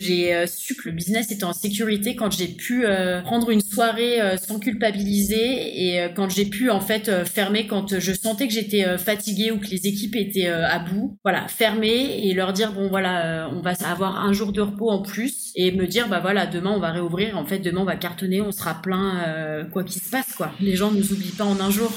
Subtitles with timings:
[0.00, 3.60] J'ai euh, su que le business était en sécurité quand j'ai pu euh, prendre une
[3.60, 8.54] soirée euh, sans culpabiliser et quand j'ai pu en fait fermer quand je sentais que
[8.54, 11.18] j'étais fatiguée ou que les équipes étaient à bout.
[11.24, 15.02] Voilà, fermer et leur dire bon voilà, on va avoir un jour de repos en
[15.02, 17.36] plus et me dire bah voilà, demain on va réouvrir.
[17.36, 20.52] En fait, demain on va cartonner, on sera plein quoi qu'il se passe quoi.
[20.60, 21.92] Les gens nous oublient pas en un jour.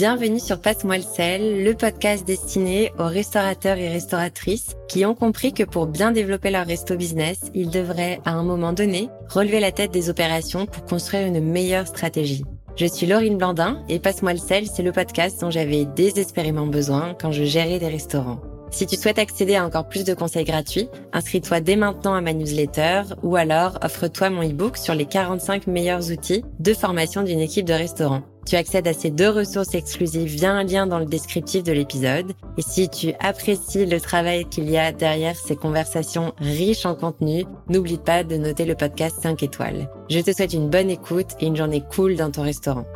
[0.00, 5.52] Bienvenue sur Passe-moi le sel, le podcast destiné aux restaurateurs et restauratrices qui ont compris
[5.52, 9.72] que pour bien développer leur resto business, ils devraient, à un moment donné, relever la
[9.72, 12.46] tête des opérations pour construire une meilleure stratégie.
[12.76, 17.14] Je suis Laurine Blandin et Passe-moi le sel, c'est le podcast dont j'avais désespérément besoin
[17.20, 18.40] quand je gérais des restaurants.
[18.70, 22.32] Si tu souhaites accéder à encore plus de conseils gratuits, inscris-toi dès maintenant à ma
[22.32, 27.66] newsletter ou alors offre-toi mon e-book sur les 45 meilleurs outils de formation d'une équipe
[27.66, 28.22] de restaurant.
[28.46, 32.32] Tu accèdes à ces deux ressources exclusives via un lien dans le descriptif de l'épisode.
[32.58, 37.44] Et si tu apprécies le travail qu'il y a derrière ces conversations riches en contenu,
[37.68, 39.90] n'oublie pas de noter le podcast 5 étoiles.
[40.08, 42.86] Je te souhaite une bonne écoute et une journée cool dans ton restaurant.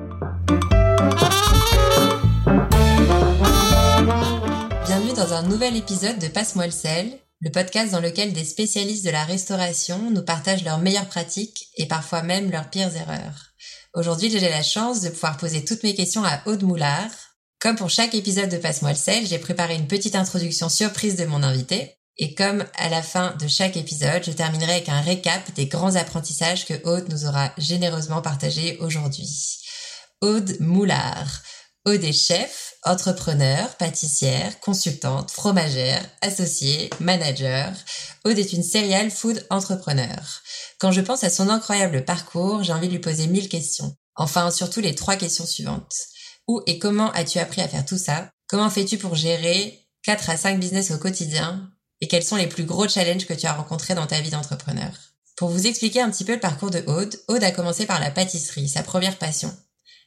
[5.25, 9.11] Dans un nouvel épisode de Passe-moi le sel, le podcast dans lequel des spécialistes de
[9.11, 13.55] la restauration nous partagent leurs meilleures pratiques et parfois même leurs pires erreurs.
[13.95, 17.11] Aujourd'hui, j'ai la chance de pouvoir poser toutes mes questions à Aude Moulard.
[17.59, 21.25] Comme pour chaque épisode de Passe-moi le sel, j'ai préparé une petite introduction surprise de
[21.25, 21.95] mon invité.
[22.19, 25.97] Et comme à la fin de chaque épisode, je terminerai avec un récap des grands
[25.97, 29.31] apprentissages que Aude nous aura généreusement partagés aujourd'hui.
[30.21, 31.41] Aude Moulard.
[31.87, 37.73] Est chef, entrepreneur, pâtissière, consultante, fromagère, associée, manager.
[38.25, 40.43] Aude est une serial food entrepreneur.
[40.81, 43.95] Quand je pense à son incroyable parcours, j'ai envie de lui poser mille questions.
[44.17, 45.95] Enfin, surtout les trois questions suivantes.
[46.49, 48.31] Où et comment as-tu appris à faire tout ça?
[48.49, 51.71] Comment fais-tu pour gérer 4 à 5 business au quotidien?
[52.01, 54.91] Et quels sont les plus gros challenges que tu as rencontrés dans ta vie d'entrepreneur?
[55.37, 58.11] Pour vous expliquer un petit peu le parcours de Aude, Aude a commencé par la
[58.11, 59.55] pâtisserie, sa première passion.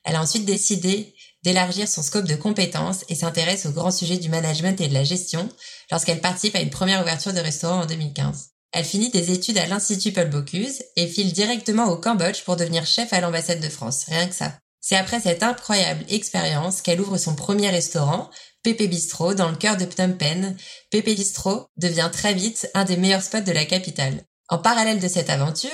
[0.03, 1.13] Elle a ensuite décidé
[1.44, 5.04] d'élargir son scope de compétences et s'intéresse au grand sujet du management et de la
[5.04, 5.50] gestion
[5.92, 8.50] lorsqu'elle participe à une première ouverture de restaurant en 2015.
[8.74, 12.86] Elle finit des études à l'Institut Paul Bocuse et file directement au Cambodge pour devenir
[12.86, 14.54] chef à l'ambassade de France, rien que ça.
[14.81, 18.30] C'est après cette incroyable expérience qu'elle ouvre son premier restaurant,
[18.63, 20.56] Pépé Bistro, dans le cœur de Phnom Penh.
[20.92, 24.24] Pépé Bistro devient très vite un des meilleurs spots de la capitale.
[24.50, 25.72] En parallèle de cette aventure,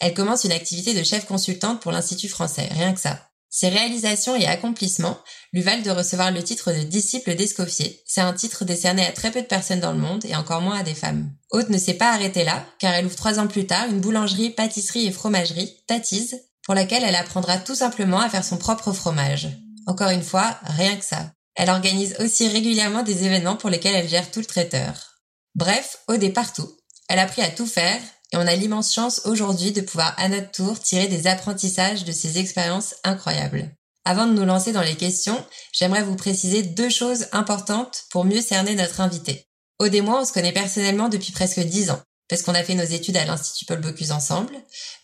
[0.00, 3.29] elle commence une activité de chef consultante pour l'Institut français, rien que ça.
[3.52, 5.18] Ses réalisations et accomplissements
[5.52, 8.00] lui valent de recevoir le titre de disciple d'Escoffier.
[8.06, 10.78] C'est un titre décerné à très peu de personnes dans le monde et encore moins
[10.78, 11.32] à des femmes.
[11.50, 14.50] Aude ne s'est pas arrêtée là, car elle ouvre trois ans plus tard une boulangerie,
[14.50, 19.48] pâtisserie et fromagerie, Tatise, pour laquelle elle apprendra tout simplement à faire son propre fromage.
[19.86, 21.32] Encore une fois, rien que ça.
[21.56, 25.18] Elle organise aussi régulièrement des événements pour lesquels elle gère tout le traiteur.
[25.56, 26.70] Bref, Aude est partout.
[27.08, 28.00] Elle a appris à tout faire
[28.32, 32.12] et on a l'immense chance aujourd'hui de pouvoir à notre tour tirer des apprentissages de
[32.12, 33.70] ces expériences incroyables.
[34.04, 38.40] Avant de nous lancer dans les questions, j'aimerais vous préciser deux choses importantes pour mieux
[38.40, 39.46] cerner notre invité.
[39.78, 42.84] Aude et on se connaît personnellement depuis presque dix ans, parce qu'on a fait nos
[42.84, 44.54] études à l'Institut Paul Bocuse ensemble.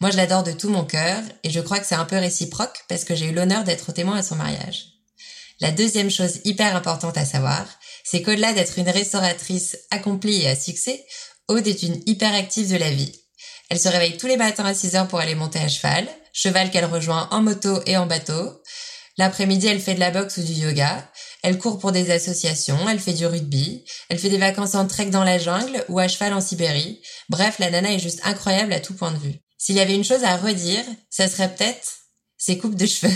[0.00, 2.84] Moi, je l'adore de tout mon cœur, et je crois que c'est un peu réciproque,
[2.88, 4.86] parce que j'ai eu l'honneur d'être témoin à son mariage.
[5.60, 7.66] La deuxième chose hyper importante à savoir,
[8.04, 11.04] c'est qu'au-delà d'être une restauratrice accomplie et à succès,
[11.48, 13.12] Aude est une hyperactive de la vie.
[13.70, 16.70] Elle se réveille tous les matins à 6 heures pour aller monter à cheval, cheval
[16.70, 18.62] qu'elle rejoint en moto et en bateau.
[19.16, 21.08] L'après-midi, elle fait de la boxe ou du yoga.
[21.42, 25.06] Elle court pour des associations, elle fait du rugby, elle fait des vacances en trek
[25.06, 27.00] dans la jungle ou à cheval en Sibérie.
[27.28, 29.34] Bref, la nana est juste incroyable à tout point de vue.
[29.56, 31.98] S'il y avait une chose à redire, ça serait peut-être
[32.36, 33.14] ses coupes de cheveux.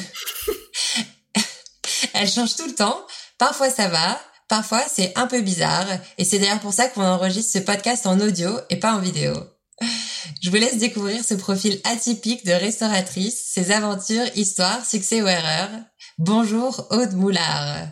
[2.14, 3.04] elle change tout le temps.
[3.38, 5.86] Parfois ça va, Parfois, c'est un peu bizarre,
[6.18, 9.32] et c'est d'ailleurs pour ça qu'on enregistre ce podcast en audio et pas en vidéo.
[10.42, 15.70] Je vous laisse découvrir ce profil atypique de restauratrice, ses aventures, histoires, succès ou erreurs.
[16.18, 17.90] Bonjour Aude Moulard.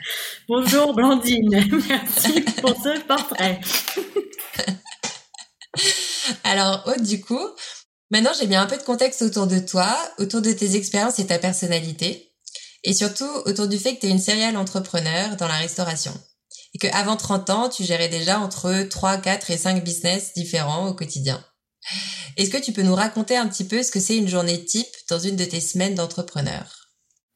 [0.49, 1.49] Bonjour Blandine,
[1.88, 3.60] merci pour ce portrait.
[6.43, 7.46] Alors Aude, du coup,
[8.10, 11.26] maintenant j'ai mis un peu de contexte autour de toi, autour de tes expériences et
[11.28, 12.32] ta personnalité,
[12.82, 16.20] et surtout autour du fait que tu es une serial entrepreneur dans la restauration
[16.75, 20.94] et qu'avant 30 ans, tu gérais déjà entre 3, 4 et 5 business différents au
[20.94, 21.43] quotidien.
[22.37, 24.87] Est-ce que tu peux nous raconter un petit peu ce que c'est une journée type
[25.09, 26.79] dans une de tes semaines d'entrepreneur?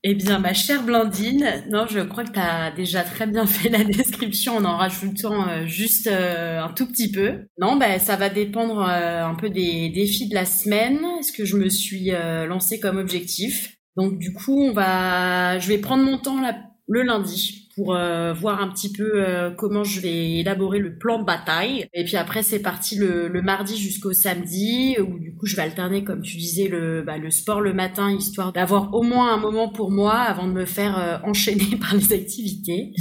[0.05, 3.69] Eh bien, ma chère Blandine, non, je crois que tu as déjà très bien fait
[3.69, 7.47] la description en en rajoutant euh, juste euh, un tout petit peu.
[7.61, 11.45] Non, ben ça va dépendre euh, un peu des défis de la semaine, ce que
[11.45, 12.11] je me suis
[12.49, 13.77] lancé comme objectif.
[13.97, 16.41] Donc du coup, on va, je vais prendre mon temps
[16.89, 21.19] le lundi pour euh, voir un petit peu euh, comment je vais élaborer le plan
[21.19, 21.87] de bataille.
[21.95, 25.63] Et puis après, c'est parti le, le mardi jusqu'au samedi, où du coup, je vais
[25.63, 29.39] alterner, comme tu disais, le, bah, le sport le matin, histoire d'avoir au moins un
[29.39, 32.93] moment pour moi avant de me faire euh, enchaîner par les activités.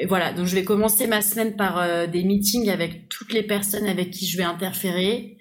[0.00, 3.86] Et voilà, donc je vais commencer ma semaine par des meetings avec toutes les personnes
[3.86, 5.38] avec qui je vais interférer.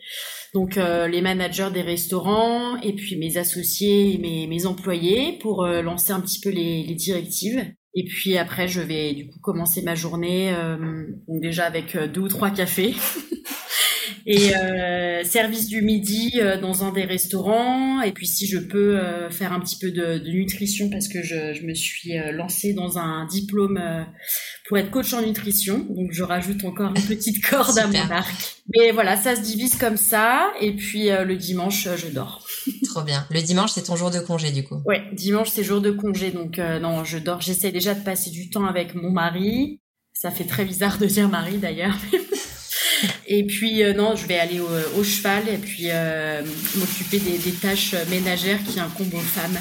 [0.56, 6.12] Donc les managers des restaurants et puis mes associés et mes, mes employés pour lancer
[6.12, 7.64] un petit peu les, les directives.
[8.00, 12.22] Et puis après, je vais du coup commencer ma journée, euh, déjà avec euh, deux
[12.22, 12.94] ou trois cafés.
[14.28, 18.02] et euh, service du midi euh, dans un des restaurants.
[18.02, 21.24] Et puis si je peux euh, faire un petit peu de, de nutrition parce que
[21.24, 23.82] je, je me suis lancée dans un diplôme
[24.68, 25.80] pour être coach en nutrition.
[25.90, 28.62] Donc je rajoute encore une petite corde à mon arc.
[28.76, 30.52] Mais voilà, ça se divise comme ça.
[30.62, 32.46] Et puis le dimanche, je dors.
[32.86, 33.26] Trop bien.
[33.32, 34.82] Le dimanche, c'est ton jour de congé, du coup.
[34.86, 36.32] Ouais, dimanche, c'est jour de congé.
[36.32, 37.42] Donc, euh, non, je dors.
[37.42, 39.82] J'essaie déjà de passer du temps avec mon mari.
[40.14, 41.98] Ça fait très bizarre de dire mari, d'ailleurs.
[43.28, 46.44] et puis, euh, non, je vais aller au, cheval et puis euh,
[46.76, 49.58] m'occuper des, des, tâches ménagères qui incombent aux femmes.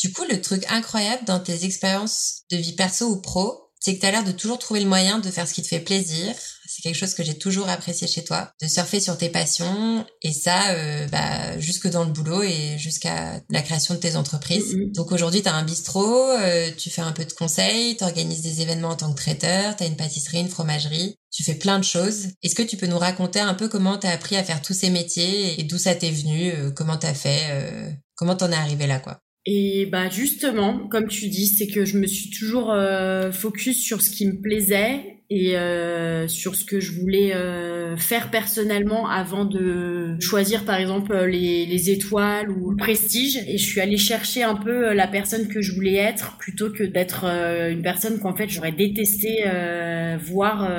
[0.00, 4.00] Du coup, le truc incroyable dans tes expériences de vie perso ou pro, c'est que
[4.00, 6.34] tu as l'air de toujours trouver le moyen de faire ce qui te fait plaisir.
[6.74, 10.32] C'est quelque chose que j'ai toujours apprécié chez toi, de surfer sur tes passions et
[10.32, 14.74] ça euh, bah, jusque dans le boulot et jusqu'à la création de tes entreprises.
[14.74, 14.92] Mm-hmm.
[14.92, 18.42] Donc aujourd'hui, tu as un bistrot, euh, tu fais un peu de conseils, tu organises
[18.42, 21.78] des événements en tant que traiteur, tu as une pâtisserie, une fromagerie, tu fais plein
[21.78, 22.30] de choses.
[22.42, 24.74] Est-ce que tu peux nous raconter un peu comment tu as appris à faire tous
[24.74, 28.50] ces métiers et d'où ça t'est venu, euh, comment tu as fait, euh, comment t'en
[28.50, 29.20] es arrivé là quoi?
[29.46, 34.00] Et bah justement, comme tu dis, c'est que je me suis toujours euh, focus sur
[34.00, 39.44] ce qui me plaisait et euh, sur ce que je voulais euh, faire personnellement avant
[39.44, 43.38] de choisir par exemple les, les, étoiles ou le prestige.
[43.48, 46.84] Et je suis allée chercher un peu la personne que je voulais être plutôt que
[46.84, 49.44] d'être une personne qu'en fait j'aurais détesté
[50.22, 50.70] voir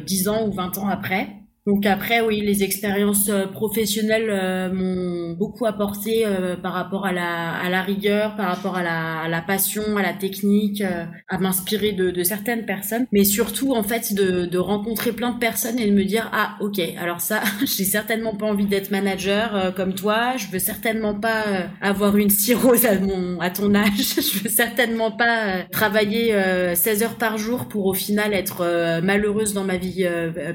[0.00, 1.41] 10 ans ou 20 ans après.
[1.64, 7.12] Donc après, oui, les expériences euh, professionnelles euh, m'ont beaucoup apporté euh, par rapport à
[7.12, 10.82] la, à la rigueur, par rapport à la, à la passion, à la technique,
[11.28, 15.38] à m'inspirer de, de, certaines personnes, mais surtout en fait de, de, rencontrer plein de
[15.38, 19.72] personnes et de me dire ah ok, alors ça, j'ai certainement pas envie d'être manager
[19.76, 21.44] comme toi, je veux certainement pas
[21.80, 26.34] avoir une cirrhose à mon à ton âge, je veux certainement pas travailler
[26.74, 30.06] 16 heures par jour pour au final être malheureuse dans ma vie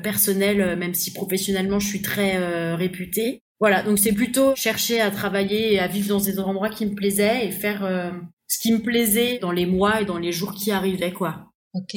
[0.04, 3.42] personnelle, même si professionnellement je suis très euh, réputée.
[3.60, 6.94] Voilà, donc c'est plutôt chercher à travailler et à vivre dans des endroits qui me
[6.94, 8.12] plaisaient et faire euh,
[8.48, 11.52] ce qui me plaisait dans les mois et dans les jours qui arrivaient, quoi.
[11.74, 11.96] Ok.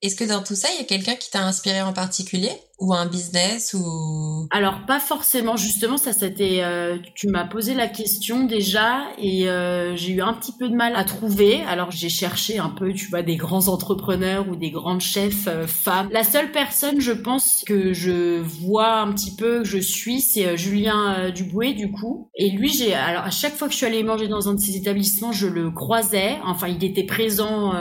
[0.00, 2.94] Est-ce que dans tout ça, il y a quelqu'un qui t'a inspiré en particulier ou
[2.94, 4.46] un business ou?
[4.50, 9.96] Alors pas forcément justement ça c'était euh, tu m'as posé la question déjà et euh,
[9.96, 11.60] j'ai eu un petit peu de mal à trouver.
[11.62, 15.66] Alors j'ai cherché un peu tu vois des grands entrepreneurs ou des grandes chefs euh,
[15.66, 16.08] femmes.
[16.12, 20.56] La seule personne je pense que je vois un petit peu que je suis c'est
[20.56, 24.04] Julien Duboué du coup et lui j'ai alors à chaque fois que je suis allée
[24.04, 27.72] manger dans un de ses établissements, je le croisais, enfin il était présent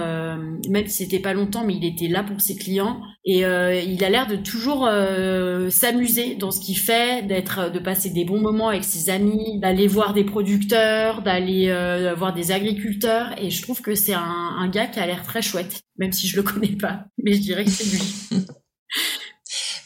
[0.67, 4.09] même si c'était pas longtemps mais il était là pour ses clients et il a
[4.09, 8.69] l'air de toujours euh, s'amuser dans ce qu'il fait, d'être, de passer des bons moments
[8.69, 13.33] avec ses amis, d'aller voir des producteurs, d'aller euh, voir des agriculteurs.
[13.41, 16.35] Et je trouve que c'est un, gars qui a l'air très chouette, même si je
[16.37, 17.05] le connais pas.
[17.23, 18.01] Mais je dirais que c'est lui.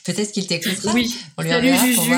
[0.06, 0.94] Peut-être qu'il t'écoutera.
[0.94, 1.16] Oui.
[1.38, 2.12] On lui Salut Juju.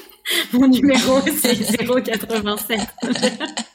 [0.52, 2.80] Mon numéro c'est 087.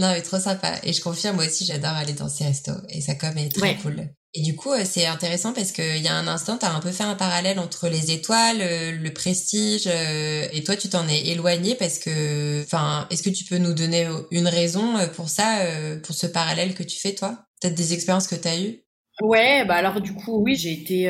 [0.00, 0.76] non, mais trop sympa.
[0.82, 2.72] Et je confirme, moi aussi, j'adore aller dans ces restos.
[2.88, 4.08] Et ça, comme, est très cool.
[4.32, 6.80] Et du coup, euh, c'est intéressant parce qu'il y a un instant, tu as un
[6.80, 11.06] peu fait un parallèle entre les étoiles, euh, le prestige, euh, et toi, tu t'en
[11.06, 15.58] es éloigné parce que, enfin, est-ce que tu peux nous donner une raison pour ça,
[16.04, 17.44] pour ce parallèle que tu fais, toi?
[17.60, 18.84] Peut-être des expériences que tu as eues?
[19.20, 21.08] Ouais, bah alors du coup, oui, j'ai été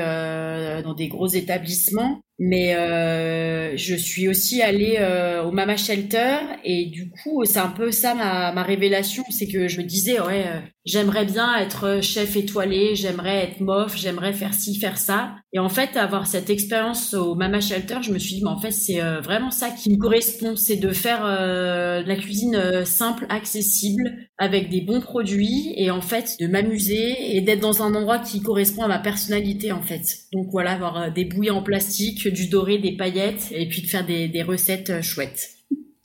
[0.82, 6.86] dans des gros établissements mais euh, je suis aussi allée euh, au Mama Shelter et
[6.86, 10.44] du coup c'est un peu ça ma, ma révélation, c'est que je me disais ouais
[10.46, 15.58] euh, j'aimerais bien être chef étoilé, j'aimerais être mof, j'aimerais faire ci faire ça et
[15.58, 18.70] en fait avoir cette expérience au Mama Shelter, je me suis dit mais en fait
[18.70, 24.16] c'est euh, vraiment ça qui me correspond, c'est de faire de la cuisine simple, accessible
[24.38, 28.40] avec des bons produits et en fait de m'amuser et d'être dans un endroit qui
[28.40, 30.00] correspond à ma personnalité en fait.
[30.32, 34.04] Donc voilà avoir des bouillies en plastique du doré, des paillettes et puis de faire
[34.04, 35.50] des, recettes euh, chouettes.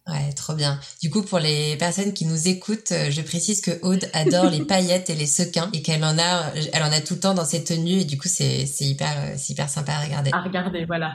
[0.08, 0.80] Ouais, trop bien.
[1.02, 4.64] Du coup, pour les personnes qui nous écoutent, euh, je précise que Aude adore les
[4.66, 7.46] paillettes et les sequins et qu'elle en a, elle en a tout le temps dans
[7.46, 10.30] ses tenues et du coup, c'est, hyper, euh, c'est hyper sympa à regarder.
[10.32, 11.14] À regarder, voilà.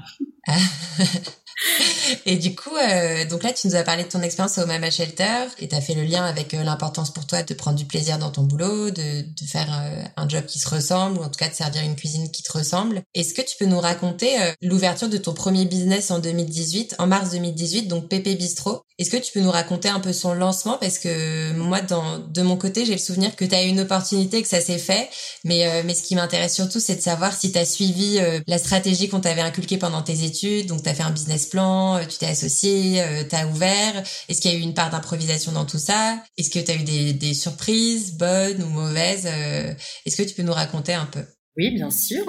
[2.27, 4.91] et du coup, euh, donc là, tu nous as parlé de ton expérience au Mama
[4.91, 7.85] Shelter et tu as fait le lien avec euh, l'importance pour toi de prendre du
[7.85, 11.29] plaisir dans ton boulot, de, de faire euh, un job qui se ressemble ou en
[11.29, 13.03] tout cas de servir une cuisine qui te ressemble.
[13.15, 17.31] Est-ce que tu peux nous raconter l'ouverture de ton premier business en 2018, en mars
[17.31, 20.79] 2018, donc Pépé Bistro Est-ce que tu peux nous raconter un peu son lancement?
[20.81, 23.81] Parce que moi, dans, de mon côté, j'ai le souvenir que tu as eu une
[23.81, 25.09] opportunité, que ça s'est fait.
[25.45, 29.09] Mais, mais ce qui m'intéresse surtout, c'est de savoir si tu as suivi la stratégie
[29.09, 32.19] qu'on t'avait inculquée pendant tes études donc tu as fait un business plan, euh, tu
[32.19, 34.03] t'es associé, euh, tu as ouvert.
[34.29, 36.23] Est-ce qu'il y a eu une part d'improvisation dans tout ça?
[36.37, 39.27] Est-ce que tu as eu des, surprises, bonnes ou mauvaises?
[39.27, 39.75] Euh,
[40.07, 41.25] Est-ce que tu peux nous raconter un peu?
[41.57, 42.25] Oui, bien sûr.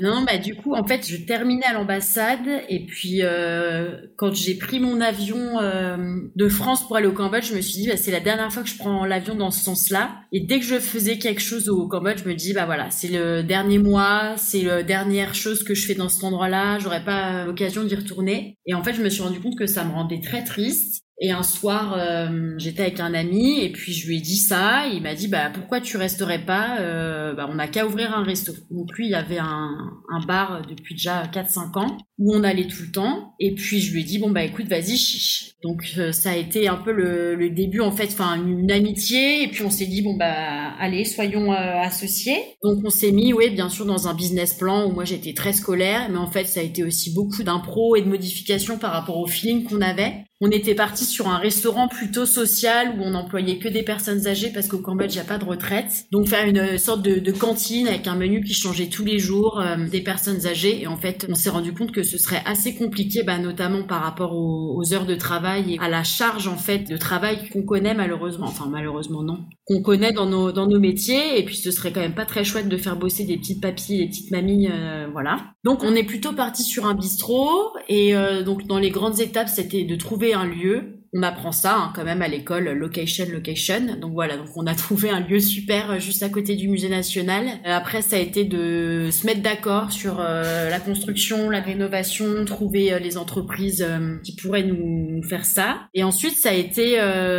[0.00, 4.56] Non, bah du coup, en fait, je terminais à l'ambassade et puis euh, quand j'ai
[4.56, 5.96] pris mon avion euh,
[6.36, 8.62] de France pour aller au Cambodge, je me suis dit bah, c'est la dernière fois
[8.62, 10.20] que je prends l'avion dans ce sens-là.
[10.32, 13.08] Et dès que je faisais quelque chose au Cambodge, je me dis bah voilà, c'est
[13.08, 16.78] le dernier mois, c'est la dernière chose que je fais dans cet endroit-là.
[16.78, 18.58] J'aurais pas l'occasion d'y retourner.
[18.66, 21.32] Et en fait, je me suis rendu compte que ça me rendait très triste et
[21.32, 24.86] un soir, euh, j'étais avec un ami et puis je lui ai dit ça.
[24.86, 28.22] il m'a dit bah pourquoi tu resterais pas euh, bah, On n'a qu'à ouvrir un
[28.22, 28.52] resto.
[28.70, 29.70] Donc lui, il avait un,
[30.10, 33.34] un bar depuis déjà 4-5 ans où on allait tout le temps.
[33.40, 35.54] Et puis je lui ai dit bon bah écoute vas-y chiche.
[35.64, 39.42] Donc euh, ça a été un peu le, le début en fait, enfin une, amitié.
[39.42, 42.38] Et puis on s'est dit bon bah allez soyons euh, associés.
[42.62, 45.52] Donc on s'est mis oui bien sûr dans un business plan où moi j'étais très
[45.52, 49.18] scolaire, mais en fait ça a été aussi beaucoup d'impro et de modifications par rapport
[49.18, 50.27] au feeling qu'on avait.
[50.40, 54.50] On était parti sur un restaurant plutôt social où on n'employait que des personnes âgées
[54.54, 56.06] parce qu'au Cambodge, il n'y a pas de retraite.
[56.12, 59.60] Donc faire une sorte de, de, cantine avec un menu qui changeait tous les jours,
[59.60, 60.80] euh, des personnes âgées.
[60.80, 64.00] Et en fait, on s'est rendu compte que ce serait assez compliqué, bah, notamment par
[64.00, 67.94] rapport aux, heures de travail et à la charge en fait de travail qu'on connaît
[67.94, 68.46] malheureusement.
[68.46, 71.40] Enfin malheureusement non, qu'on connaît dans nos dans nos métiers.
[71.40, 73.98] Et puis ce serait quand même pas très chouette de faire bosser des petites papilles,
[73.98, 75.38] des petites mamies, euh, voilà.
[75.64, 79.48] Donc on est plutôt parti sur un bistrot et euh, donc dans les grandes étapes,
[79.48, 80.94] c'était de trouver un lieu.
[81.14, 83.96] On apprend ça hein, quand même à l'école, location, location.
[83.98, 86.90] Donc voilà, donc on a trouvé un lieu super euh, juste à côté du musée
[86.90, 87.46] national.
[87.46, 92.44] Euh, après, ça a été de se mettre d'accord sur euh, la construction, la rénovation,
[92.44, 93.86] trouver les entreprises
[94.22, 95.88] qui pourraient nous faire ça.
[95.94, 96.96] Et ensuite, ça a été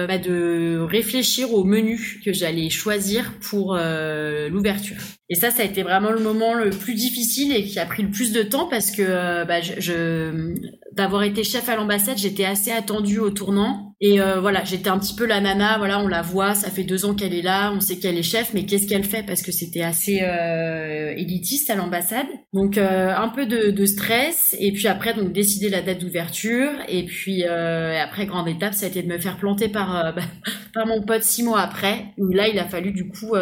[0.08, 4.98] bah, de réfléchir au menu que j'allais choisir pour l'ouverture.
[5.30, 8.04] Et ça, ça a été vraiment le moment le plus difficile et qui a pris
[8.04, 10.56] le plus de temps parce que bah, je,
[11.00, 13.96] d'avoir été chef à l'ambassade, j'étais assez attendue au tournant.
[14.02, 15.78] Et euh, voilà, j'étais un petit peu la nana.
[15.78, 18.24] Voilà, on la voit, ça fait deux ans qu'elle est là, on sait qu'elle est
[18.24, 19.24] chef, mais qu'est-ce qu'elle fait?
[19.24, 22.28] Parce que c'était assez euh, élitiste à l'ambassade.
[22.54, 24.56] Donc euh, un peu de, de, stress.
[24.60, 26.72] Et puis après, donc décider la date d'ouverture.
[26.88, 30.22] Et puis après, grande étape, ça a été de me faire planter par bah,
[30.74, 32.06] par mon pote six mois après.
[32.18, 33.36] Où là, il a fallu du coup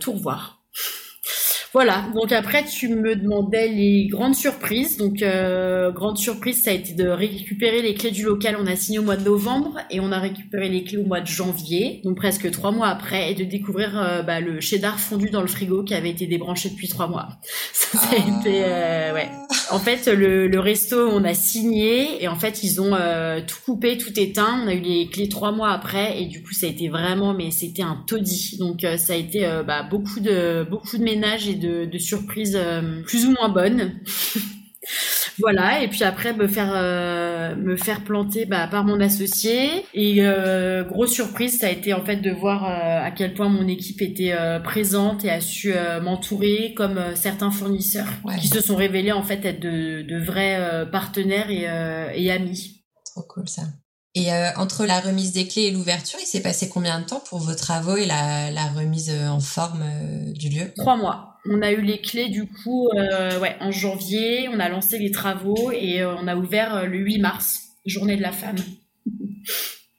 [0.00, 0.55] tout revoir.
[1.76, 4.96] Voilà, donc après tu me demandais les grandes surprises.
[4.96, 8.56] Donc euh, grande surprise, ça a été de récupérer les clés du local.
[8.58, 11.20] On a signé au mois de novembre et on a récupéré les clés au mois
[11.20, 15.28] de janvier, donc presque trois mois après, et de découvrir euh, bah, le cheddar fondu
[15.28, 17.28] dans le frigo qui avait été débranché depuis trois mois.
[17.74, 18.40] Ça, a ah.
[18.40, 19.28] été euh, ouais.
[19.70, 23.58] En fait, le, le, resto, on a signé et en fait ils ont euh, tout
[23.66, 24.62] coupé, tout éteint.
[24.64, 27.34] On a eu les clés trois mois après et du coup ça a été vraiment,
[27.34, 28.56] mais c'était un taudis.
[28.58, 33.02] Donc ça a été bah, beaucoup de beaucoup de ménage et de de, surprises euh,
[33.02, 34.00] plus ou moins bonnes.
[35.38, 39.84] voilà et puis après me faire euh, me faire planter bah, par mon associé.
[39.94, 43.66] Et euh, grosse surprise ça a été en fait de voir à quel point mon
[43.68, 48.08] équipe était présente et a su m'entourer comme certains fournisseurs
[48.40, 51.66] qui se sont révélés en fait être de, vrais partenaires et,
[52.22, 52.84] et, amis.
[53.04, 53.62] Trop cool ça.
[54.14, 57.38] Et entre la remise des clés et l'ouverture, il s'est passé combien de temps pour
[57.38, 59.84] vos travaux et la, la remise en forme
[60.32, 60.72] du lieu?
[60.74, 61.35] Trois mois.
[61.50, 65.10] On a eu les clés du coup euh, ouais, en janvier, on a lancé les
[65.10, 68.56] travaux et euh, on a ouvert euh, le 8 mars, journée de la femme.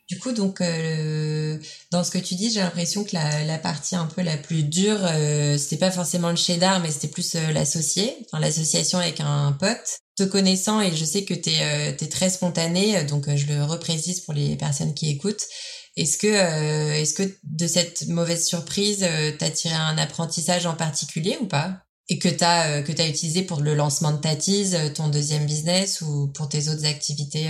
[0.10, 0.62] Du coup, donc,
[1.92, 5.00] dans ce que tu dis, j'ai l'impression que la, partie un peu la plus dure,
[5.58, 10.00] c'était pas forcément le cheddar, mais c'était plus l'associé, l'association avec un pote.
[10.16, 14.34] Te connaissant, et je sais que tu es, très spontané, donc je le reprécise pour
[14.34, 15.44] les personnes qui écoutent.
[15.98, 20.68] Est-ce que, euh, est-ce que de cette mauvaise surprise, euh, tu as tiré un apprentissage
[20.68, 21.82] en particulier ou pas?
[22.08, 25.46] Et que tu as, euh, que as utilisé pour le lancement de Tatise, ton deuxième
[25.48, 27.50] business ou pour tes autres activités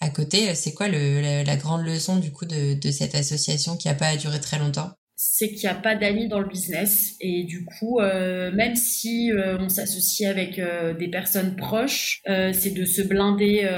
[0.00, 0.54] à côté?
[0.54, 4.16] C'est quoi le, la, grande leçon du coup de, de cette association qui a pas
[4.16, 4.92] duré très longtemps?
[5.32, 7.14] C'est qu'il n'y a pas d'amis dans le business.
[7.20, 12.74] Et du coup euh, même si euh, on s'associe avec euh, des personnes proches c'est
[12.74, 13.68] de se blinder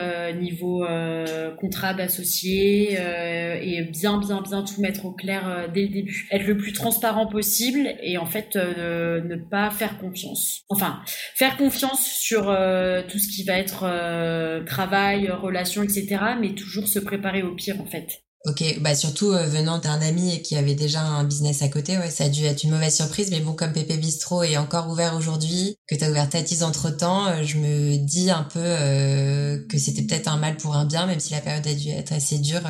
[0.41, 0.85] niveau
[1.59, 6.29] contrat d'associé et bien bien bien tout mettre au clair dès le début.
[6.31, 10.63] Être le plus transparent possible et en fait ne pas faire confiance.
[10.69, 11.01] Enfin
[11.35, 12.45] faire confiance sur
[13.09, 17.87] tout ce qui va être travail relation etc mais toujours se préparer au pire en
[17.87, 21.99] fait Ok, bah surtout euh, venant d'un ami qui avait déjà un business à côté,
[21.99, 23.29] ouais, ça a dû être une mauvaise surprise.
[23.33, 26.91] Mais bon, comme Pépé Bistro est encore ouvert aujourd'hui, que tu as ouvert Tatis entre
[26.91, 30.85] temps, euh, je me dis un peu euh, que c'était peut-être un mal pour un
[30.85, 32.63] bien, même si la période a dû être assez dure.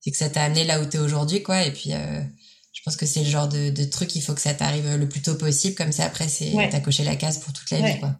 [0.00, 1.62] c'est que ça t'a amené là où tu es aujourd'hui, quoi.
[1.62, 4.54] Et puis, je pense que c'est le genre de, de truc, il faut que ça
[4.54, 7.70] t'arrive le plus tôt possible, comme ça après, c'est t'as coché la case pour toute
[7.70, 8.14] la vie, quoi.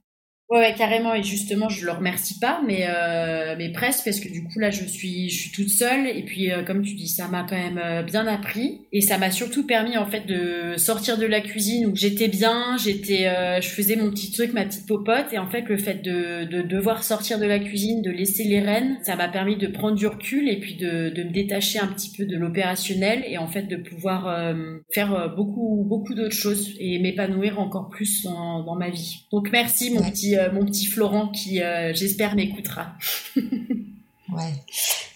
[0.50, 1.12] Ouais, carrément.
[1.14, 4.70] Et justement, je le remercie pas, mais euh, mais presque parce que du coup là,
[4.70, 6.06] je suis je suis toute seule.
[6.06, 9.18] Et puis euh, comme tu dis, ça m'a quand même euh, bien appris et ça
[9.18, 13.61] m'a surtout permis en fait de sortir de la cuisine où j'étais bien, j'étais, euh,
[13.61, 15.26] je faisais mon petit truc, ma petite popote.
[15.32, 18.61] Et en fait, le fait de, de devoir sortir de la cuisine, de laisser les
[18.61, 21.88] rênes, ça m'a permis de prendre du recul et puis de de me détacher un
[21.88, 24.54] petit peu de l'opérationnel et en fait de pouvoir
[24.94, 29.26] faire beaucoup beaucoup d'autres choses et m'épanouir encore plus dans dans ma vie.
[29.30, 32.94] Donc merci mon petit euh, mon petit Florent qui, euh, j'espère, m'écoutera.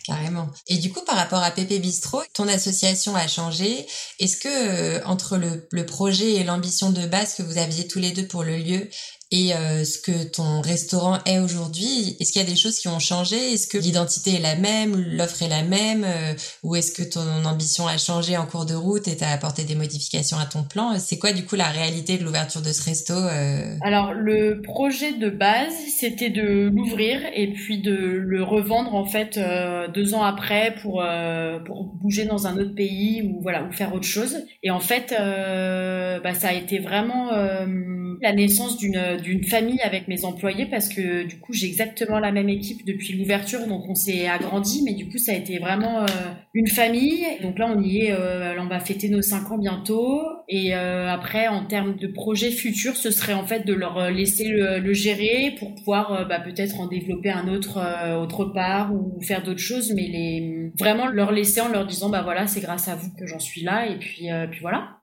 [0.04, 0.48] Carrément.
[0.68, 3.86] Et du coup, par rapport à Pépé Bistro, ton association a changé.
[4.18, 8.10] Est-ce que euh, entre le, projet et l'ambition de base que vous aviez tous les
[8.10, 8.88] deux pour le lieu
[9.34, 12.88] et euh, ce que ton restaurant est aujourd'hui, est-ce qu'il y a des choses qui
[12.88, 13.54] ont changé?
[13.54, 17.46] Est-ce que l'identité est la même, l'offre est la même euh, Ou est-ce que ton
[17.46, 20.98] ambition a changé en cours de route et t'as apporté des modifications à ton plan?
[20.98, 23.14] C'est quoi du coup la réalité de l'ouverture de ce resto?
[23.80, 29.38] Alors le projet de base, c'était de l'ouvrir et puis de le revendre en fait
[30.14, 31.04] ans après pour
[31.64, 34.44] pour bouger dans un autre pays ou voilà ou faire autre chose.
[34.62, 37.30] Et en fait, bah, ça a été vraiment
[38.20, 42.48] la naissance d'une famille avec mes employés parce que du coup j'ai exactement la même
[42.48, 46.06] équipe depuis l'ouverture donc on s'est agrandi mais du coup ça a été vraiment euh,
[46.54, 47.24] une famille.
[47.42, 50.22] Donc là on y est euh, on va fêter nos cinq ans bientôt.
[50.48, 54.48] Et euh, après en termes de projets futurs ce serait en fait de leur laisser
[54.48, 57.80] le, gérer pour pouvoir bah, peut-être en développer un autre
[58.20, 62.22] autre part ou faire d'autres choses mais les vraiment leur laisser en leur disant bah
[62.22, 63.86] voilà c'est grâce à vous que j'en suis là.
[63.88, 65.01] Et puis puis voilà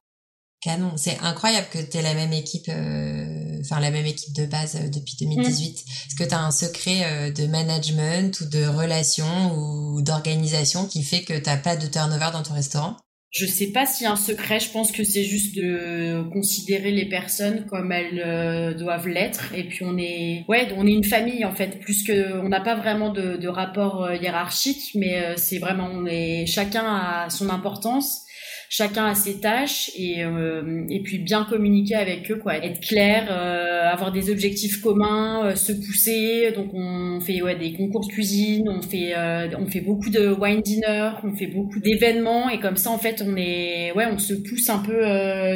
[0.61, 4.45] Canon, c'est incroyable que tu aies la même équipe, euh, enfin la même équipe de
[4.45, 5.85] base euh, depuis 2018.
[6.07, 11.03] Est-ce que tu as un secret euh, de management ou de relation ou d'organisation qui
[11.03, 12.97] fait que t'as pas de turnover dans ton restaurant?
[13.31, 14.59] Je sais pas s'il y a un secret.
[14.59, 19.53] Je pense que c'est juste de considérer les personnes comme elles euh, doivent l'être.
[19.53, 21.79] Et puis on est, ouais, on est une famille en fait.
[21.79, 25.89] Plus que, on n'a pas vraiment de, de rapport euh, hiérarchique, mais euh, c'est vraiment,
[25.93, 28.23] on est chacun a son importance
[28.69, 32.55] chacun a ses tâches et euh, et puis bien communiquer avec eux quoi.
[32.55, 36.51] Être clair euh, avoir des objectifs communs euh, se pousser.
[36.55, 39.15] Donc on fait ouais des concours de cuisine on fait
[39.57, 43.23] on fait beaucoup de wine dinner on fait beaucoup d'événements et comme ça en fait
[43.25, 45.01] on est ouais on se pousse un peu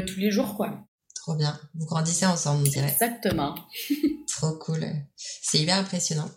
[0.06, 0.80] tous les jours quoi.
[1.16, 1.58] Trop bien.
[1.76, 2.90] Vous grandissez ensemble on dirait.
[2.90, 3.56] Exactement.
[4.28, 4.86] Trop cool.
[5.16, 6.30] C'est hyper impressionnant.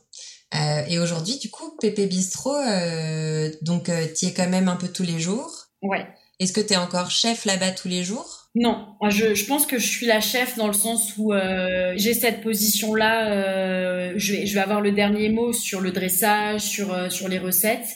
[0.55, 4.77] Euh, et aujourd'hui, du coup, Pépé Bistro, euh, donc tu y es quand même un
[4.77, 5.67] peu tous les jours.
[5.83, 6.07] Ouais.
[6.39, 8.47] Est-ce que tu es encore chef là-bas tous les jours?
[8.59, 12.15] Non, je, je, pense que je suis la chef dans le sens où euh, j'ai
[12.15, 13.31] cette position-là.
[13.31, 17.29] Euh, je, vais, je vais avoir le dernier mot sur le dressage, sur, euh, sur
[17.29, 17.87] les recettes,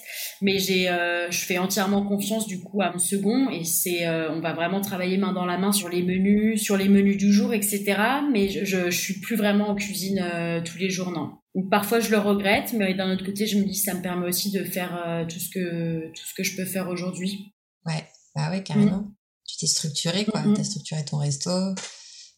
[0.42, 4.30] mais j'ai, euh, je fais entièrement confiance du coup à mon second et c'est, euh,
[4.30, 7.32] on va vraiment travailler main dans la main sur les menus, sur les menus du
[7.32, 7.96] jour, etc.
[8.30, 10.22] Mais je, je, je suis plus vraiment en cuisine
[10.66, 11.32] tous les jours, non.
[11.54, 14.26] Donc parfois je le regrette, mais d'un autre côté je me dis ça me permet
[14.26, 17.54] aussi de faire tout ce que tout ce que je peux faire aujourd'hui.
[17.86, 18.04] Ouais.
[18.34, 18.98] Bah ouais, carrément.
[18.98, 19.14] Mm.
[19.46, 20.40] Tu t'es structuré, quoi.
[20.40, 20.54] Mm, mm.
[20.54, 21.50] Tu as structuré ton resto.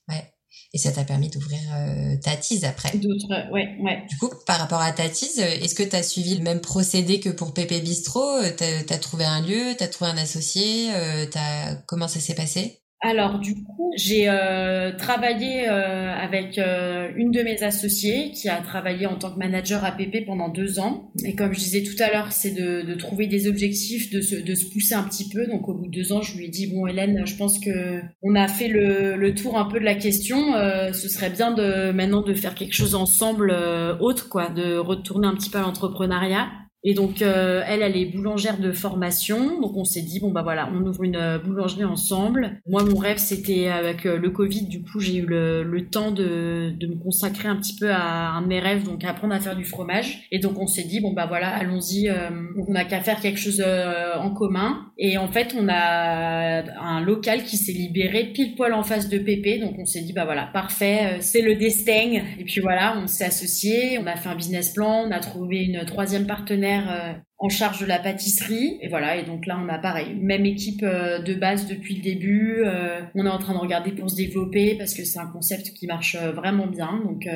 [0.08, 0.32] Ouais.
[0.74, 2.96] Et ça t'a permis d'ouvrir euh, Tatise après.
[2.96, 4.06] D'autres, ouais, ouais.
[4.08, 7.28] Du coup, par rapport à Tatise, est-ce que tu as suivi le même procédé que
[7.28, 10.94] pour Pépé Bistro Tu as, trouvé un lieu, tu as trouvé un associé?
[10.94, 11.74] Euh, as...
[11.86, 12.81] Comment ça s'est passé?
[13.02, 18.60] Alors du coup, j'ai euh, travaillé euh, avec euh, une de mes associées qui a
[18.60, 21.10] travaillé en tant que manager à PP pendant deux ans.
[21.24, 24.36] Et comme je disais tout à l'heure, c'est de, de, trouver des objectifs, de se,
[24.36, 25.48] de se pousser un petit peu.
[25.48, 28.00] Donc au bout de deux ans, je lui ai dit bon Hélène, je pense que
[28.22, 30.54] on a fait le, le tour un peu de la question.
[30.54, 33.52] Euh, ce serait bien de maintenant de faire quelque chose ensemble
[33.98, 36.48] autre, quoi, de retourner un petit peu à l'entrepreneuriat.
[36.84, 39.60] Et donc euh, elle, elle est boulangère de formation.
[39.60, 42.60] Donc on s'est dit bon bah voilà, on ouvre une euh, boulangerie ensemble.
[42.66, 46.72] Moi mon rêve c'était avec euh, le Covid, du coup j'ai eu le, temps de,
[46.78, 49.56] de me consacrer un petit peu à un de mes rêves, donc apprendre à faire
[49.56, 50.26] du fromage.
[50.32, 52.10] Et donc on s'est dit bon bah voilà, allons-y,
[52.56, 54.86] on n'a qu'à faire quelque chose en commun.
[54.98, 59.18] Et en fait on a un local qui s'est libéré pile poil en face de
[59.18, 62.22] Pépé, donc on s'est dit bah voilà parfait, c'est le destin.
[62.38, 65.64] Et puis voilà, on s'est associé, on a fait un business plan, on a trouvé
[65.64, 68.78] une troisième partenaire euh, en charge de la pâtisserie.
[68.80, 72.02] Et voilà, et donc là, on a pareil, même équipe euh, de base depuis le
[72.02, 72.62] début.
[72.64, 75.72] Euh, on est en train de regarder pour se développer parce que c'est un concept
[75.72, 77.00] qui marche vraiment bien.
[77.04, 77.28] Donc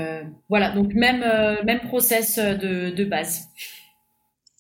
[0.49, 1.25] voilà, donc même,
[1.65, 3.49] même process de, de base.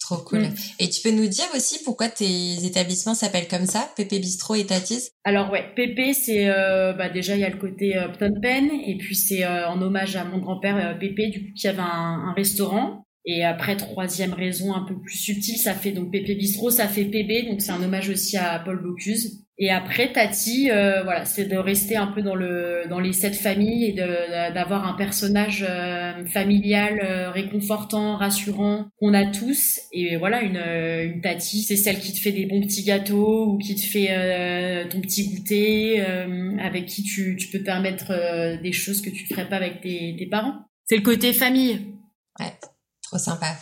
[0.01, 0.41] Trop cool.
[0.41, 0.55] Mm.
[0.79, 4.65] Et tu peux nous dire aussi pourquoi tes établissements s'appellent comme ça, Pépé Bistro et
[4.65, 5.11] Tatis?
[5.25, 8.97] Alors ouais, Pépé, c'est bah déjà il y a le côté euh, Phnom Penh et
[8.99, 13.06] puis c'est en hommage à mon grand-père Pépé du coup qui avait un, un restaurant
[13.29, 17.05] et après, troisième raison un peu plus subtile, ça fait donc Pépé Bistro, ça fait
[17.05, 19.43] PB, donc c'est un hommage aussi à Paul Bocuse.
[19.59, 23.35] Et après, Tati, euh, voilà, c'est de rester un peu dans le dans les sept
[23.35, 29.81] familles et d'avoir un personnage euh, familial euh, réconfortant, rassurant qu'on a tous.
[29.93, 33.59] Et voilà, une, une Tati, c'est celle qui te fait des bons petits gâteaux ou
[33.59, 36.01] qui te fait ton petit goûter,
[36.61, 40.15] avec qui tu, tu peux te permettre des choses que tu ferais pas avec tes,
[40.17, 40.55] tes parents.
[40.85, 41.81] C'est le côté famille.
[42.39, 42.53] Ouais.
[43.19, 43.57] Sympa.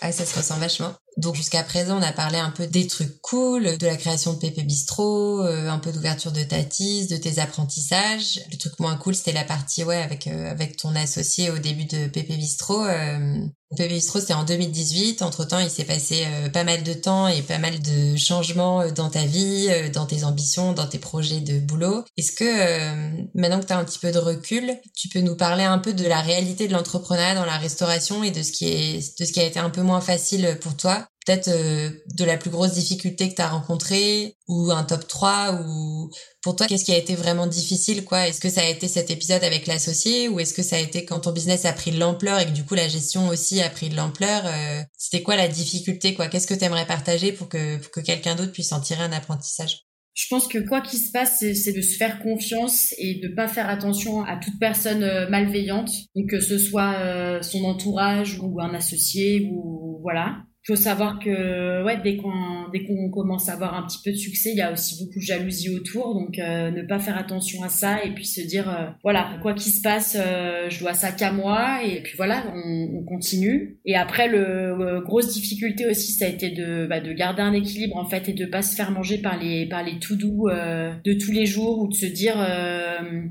[0.00, 0.92] Ça se ressent vachement.
[1.16, 4.38] Donc jusqu'à présent, on a parlé un peu des trucs cool, de la création de
[4.38, 8.40] Pépé Bistro, euh, un peu d'ouverture de Tatis, de tes apprentissages.
[8.52, 11.86] Le truc moins cool, c'était la partie ouais avec euh, avec ton associé au début
[11.86, 12.84] de Pépé Bistro.
[12.84, 13.44] Euh,
[13.76, 15.22] Pépé Bistro, c'était en 2018.
[15.22, 19.10] Entre temps, il s'est passé pas mal de temps et pas mal de changements dans
[19.10, 22.04] ta vie, dans tes ambitions, dans tes projets de boulot.
[22.16, 25.64] Est-ce que maintenant que tu as un petit peu de recul, tu peux nous parler
[25.64, 29.20] un peu de la réalité de l'entrepreneuriat dans la restauration et de ce qui est
[29.20, 31.06] de ce qui a été un peu moins facile pour toi?
[31.28, 35.60] Peut-être euh, de la plus grosse difficulté que tu as rencontrée ou un top 3
[35.60, 36.10] ou
[36.42, 38.26] pour toi qu'est-ce qui a été vraiment difficile quoi?
[38.26, 41.04] Est-ce que ça a été cet épisode avec l'associé ou est-ce que ça a été
[41.04, 43.68] quand ton business a pris de l'ampleur et que du coup la gestion aussi a
[43.68, 46.28] pris de l'ampleur euh, C'était quoi la difficulté quoi?
[46.28, 49.12] Qu'est-ce que tu aimerais partager pour que pour que quelqu'un d'autre puisse en tirer un
[49.12, 49.82] apprentissage?
[50.14, 53.46] Je pense que quoi qu'il se passe, c'est de se faire confiance et de pas
[53.46, 58.74] faire attention à toute personne euh, malveillante, donc que ce soit son entourage ou un
[58.74, 63.86] associé ou voilà faut savoir que ouais, dès qu'on dès qu'on commence à avoir un
[63.86, 66.82] petit peu de succès, il y a aussi beaucoup de jalousie autour, donc euh, ne
[66.82, 70.16] pas faire attention à ça et puis se dire euh, voilà quoi qu'il se passe,
[70.20, 73.78] euh, je dois ça qu'à moi et puis voilà on, on, continue.
[73.86, 77.96] Et après le grosse difficulté aussi ça a été de bah, de garder un équilibre
[77.96, 81.12] en fait et de pas se faire manger par les par les tout doux de
[81.14, 82.36] tous les jours ou de se dire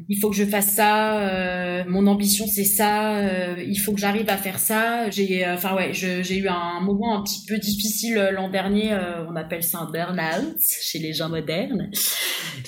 [0.09, 3.21] il faut que je fasse ça, mon ambition c'est ça,
[3.61, 5.09] il faut que j'arrive à faire ça.
[5.11, 8.93] J'ai enfin ouais j'ai eu un moment petit peu difficile euh, l'an dernier.
[8.93, 11.89] Euh, on appelle ça un burn-out chez les gens modernes.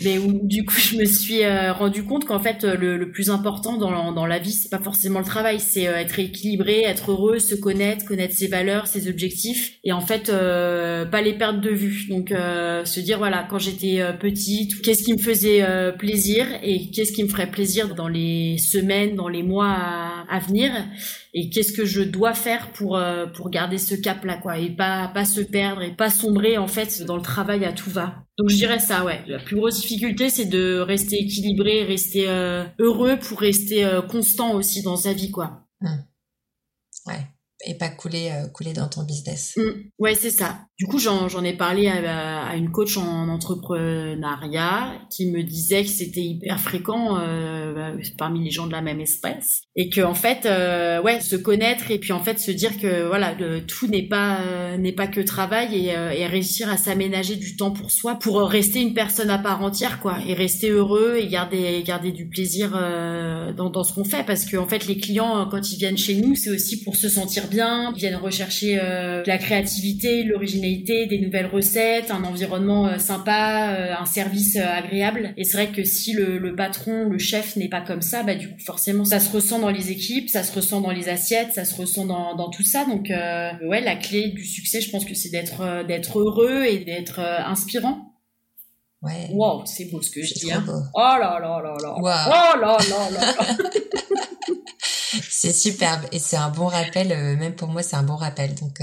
[0.03, 3.77] Mais où, du coup, je me suis euh, rendu compte qu'en fait, le, plus important
[3.77, 7.55] dans, dans la vie, c'est pas forcément le travail, c'est être équilibré, être heureux, se
[7.55, 12.05] connaître, connaître ses valeurs, ses objectifs, et en fait, pas les perdre de vue.
[12.09, 15.65] Donc, se dire voilà, quand j'étais petite, qu'est-ce qui me faisait
[15.97, 19.75] plaisir et qu'est-ce qui me ferait plaisir dans les semaines, dans les mois
[20.29, 20.71] à venir?
[21.33, 24.69] Et qu'est-ce que je dois faire pour euh, pour garder ce cap là quoi et
[24.69, 28.25] pas pas se perdre et pas sombrer en fait dans le travail à tout va.
[28.37, 29.23] Donc je dirais ça ouais.
[29.27, 34.53] La plus grosse difficulté c'est de rester équilibré, rester euh, heureux pour rester euh, constant
[34.53, 35.67] aussi dans sa vie quoi.
[35.81, 35.87] Mmh.
[37.07, 37.27] Ouais
[37.65, 39.53] et pas couler couler dans ton business.
[39.57, 39.89] Mmh.
[39.99, 40.59] Ouais, c'est ça.
[40.77, 45.89] Du coup, j'en ai parlé à, à, une coach en entrepreneuriat qui me disait que
[45.89, 50.45] c'était hyper fréquent euh, parmi les gens de la même espèce et que en fait,
[50.45, 53.35] euh, ouais, se connaître et puis en fait se dire que voilà,
[53.67, 57.55] tout n'est pas euh, n'est pas que travail et, euh, et réussir à s'aménager du
[57.55, 61.27] temps pour soi pour rester une personne à part entière quoi et rester heureux et
[61.27, 64.97] garder garder du plaisir euh, dans, dans ce qu'on fait parce que en fait les
[64.97, 68.79] clients quand ils viennent chez nous c'est aussi pour se sentir bien, viennent rechercher
[69.25, 75.33] la créativité, l'originalité des nouvelles recettes, un environnement euh, sympa, euh, un service euh, agréable.
[75.37, 78.49] Et c'est vrai que si le, patron, le chef n'est pas comme ça, bah du
[78.49, 81.65] coup forcément ça se ressent dans les équipes, ça se ressent dans les assiettes, ça
[81.65, 82.85] se ressent dans, dans tout ça.
[82.85, 87.19] Donc ouais, la clé du succès, je pense que c'est d'être d'être heureux et d'être
[87.19, 88.13] inspirant.
[89.01, 89.29] Ouais.
[89.31, 90.51] Wow, c'est beau ce que je dis.
[90.51, 90.65] Hein.
[90.67, 91.95] Oh là là là là.
[91.97, 93.09] Oh là là là.
[93.11, 93.57] là.
[95.29, 97.09] c'est superbe et c'est un bon rappel.
[97.37, 98.55] même pour moi, c'est un bon rappel.
[98.55, 98.79] Donc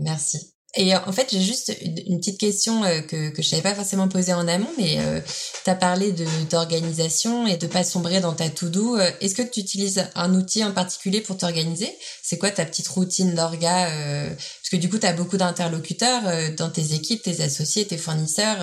[0.00, 0.52] merci.
[0.74, 3.74] Et euh, en fait, j'ai juste une, petite question euh, que, que je savais pas
[3.74, 5.20] forcément poser en amont, mais euh,
[5.64, 6.14] tu as parlé
[6.50, 8.96] d'organisation et de pas sombrer dans ta to-do.
[8.96, 11.94] Euh, est-ce que tu utilises un outil en particulier pour t'organiser?
[12.22, 13.90] C'est quoi ta petite routine d'orga
[14.30, 16.22] Parce que du coup, tu as beaucoup d'interlocuteurs
[16.56, 18.58] dans tes équipes, tes associés, tes fournisseurs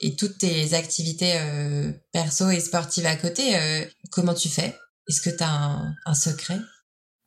[0.00, 1.38] et toutes tes activités
[2.12, 3.54] perso et sportives à côté.
[4.10, 4.74] comment tu fais?
[5.08, 6.58] Est-ce que tu as un, un secret?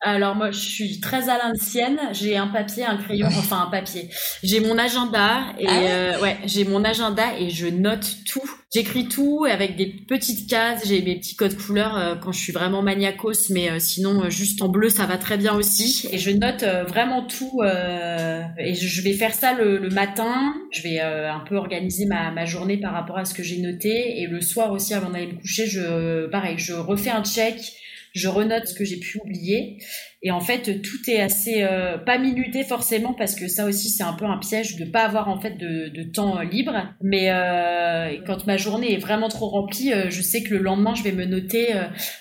[0.04, 1.98] Alors moi, je suis très à l'ancienne.
[2.12, 4.08] J'ai un papier, un crayon, enfin un papier.
[4.42, 8.42] J'ai mon agenda et ah euh, ouais, j'ai mon agenda et je note tout.
[8.74, 10.88] J'écris tout avec des petites cases.
[10.88, 14.60] J'ai mes petits codes couleurs euh, quand je suis vraiment maniacos, mais euh, sinon juste
[14.60, 16.08] en bleu ça va très bien aussi.
[16.10, 20.52] Et je note vraiment tout et je vais faire ça le, matin.
[20.72, 24.20] Je vais un peu organiser ma, ma journée par rapport à ce que j'ai noté
[24.20, 27.56] et le soir aussi avant d'aller me coucher, je pareil, je refais un check
[28.12, 29.78] je renote ce que j'ai pu oublier.
[30.24, 34.04] Et en fait, tout est assez euh, pas minuté forcément parce que ça aussi c'est
[34.04, 36.74] un peu un piège de pas avoir en fait de, de temps euh, libre.
[37.00, 40.94] Mais euh, quand ma journée est vraiment trop remplie, euh, je sais que le lendemain
[40.94, 41.74] je vais me noter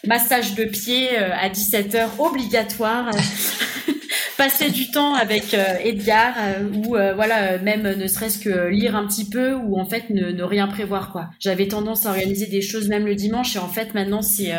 [0.07, 3.11] massage de pied à 17 h obligatoire.
[4.41, 8.95] passer du temps avec euh, Edgar euh, ou euh, voilà même ne serait-ce que lire
[8.95, 11.29] un petit peu ou en fait ne, ne rien prévoir quoi.
[11.39, 14.51] J'avais tendance à organiser des choses même le dimanche et en fait maintenant c'est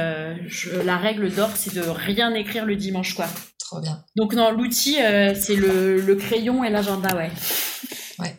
[0.85, 3.27] la règle d'or c'est de rien écrire le dimanche quoi.
[3.59, 4.05] Trop bien.
[4.15, 4.99] Donc non l'outil
[5.35, 7.31] c'est le, le, crayon et l'agenda ouais.
[8.21, 8.37] Ouais.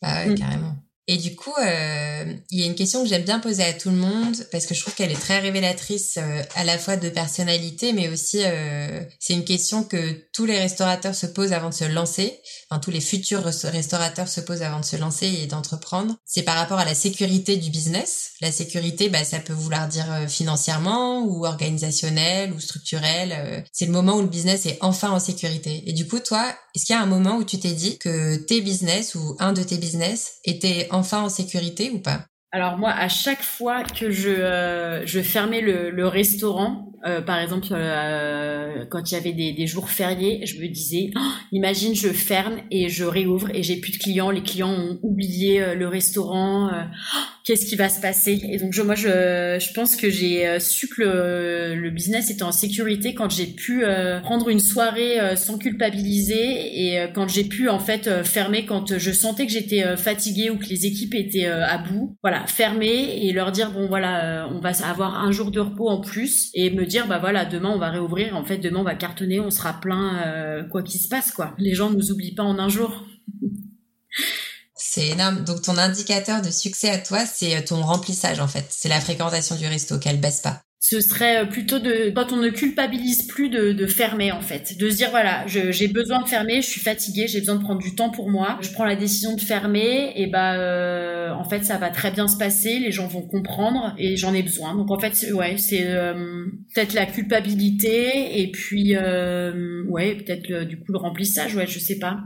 [0.00, 0.34] Bah ouais, mm.
[0.36, 0.76] carrément.
[1.08, 3.90] Et du coup, euh, il y a une question que j'aime bien poser à tout
[3.90, 7.08] le monde parce que je trouve qu'elle est très révélatrice euh, à la fois de
[7.08, 11.74] personnalité, mais aussi euh, c'est une question que tous les restaurateurs se posent avant de
[11.74, 12.40] se lancer.
[12.68, 16.16] Enfin, tous les futurs restaurateurs se posent avant de se lancer et d'entreprendre.
[16.24, 18.32] C'est par rapport à la sécurité du business.
[18.40, 23.64] La sécurité, bah, ça peut vouloir dire financièrement ou organisationnel ou structurel.
[23.72, 25.84] c'est le moment où le business est enfin en sécurité.
[25.86, 28.36] Et du coup, toi, est-ce qu'il y a un moment où tu t'es dit que
[28.36, 32.26] tes business ou un de tes business était enfin en sécurité ou pas?
[32.52, 38.84] Alors moi, à chaque fois que je, euh, fermais le restaurant, euh, par exemple euh,
[38.90, 41.20] quand il y avait des, des, jours fériés, je me disais, oh,
[41.52, 45.74] imagine je ferme et je réouvre et j'ai plus de clients, les clients ont oublié
[45.74, 48.40] le restaurant, oh, qu'est-ce qui va se passer?
[48.50, 52.42] Et donc je, moi je, je pense que j'ai su que le, le, business était
[52.42, 53.84] en sécurité quand j'ai pu
[54.22, 59.46] prendre une soirée sans culpabiliser et quand j'ai pu en fait fermer quand je sentais
[59.46, 62.16] que j'étais fatiguée ou que les équipes étaient à bout.
[62.22, 65.88] Voilà, fermer et leur dire bon voilà, euh, on va avoir un jour de repos
[65.88, 68.34] en plus et me dire bah demain on va réouvrir.
[68.36, 71.54] En fait, demain on va cartonner, on sera plein euh, quoi qu'il se passe quoi.
[71.58, 73.04] Les gens ne nous oublient pas en un jour.
[74.74, 75.44] C'est énorme.
[75.44, 78.64] Donc ton indicateur de succès à toi, c'est euh, ton remplissage en fait.
[78.70, 80.62] C'est la fréquentation du resto qu'elle baisse pas.
[80.88, 84.88] Ce serait plutôt de quand on ne culpabilise plus de, de fermer en fait, de
[84.88, 87.96] se dire voilà, j'ai besoin de fermer, je suis fatiguée, j'ai besoin de prendre du
[87.96, 91.76] temps pour moi, je prends la décision de fermer et bah euh, en fait ça
[91.76, 94.76] va très bien se passer, les gens vont comprendre et j'en ai besoin.
[94.76, 100.78] Donc en fait ouais c'est euh, peut-être la culpabilité et puis euh, ouais peut-être du
[100.78, 102.20] coup le remplissage ouais je sais pas.